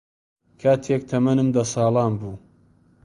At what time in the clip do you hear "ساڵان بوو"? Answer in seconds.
1.73-2.35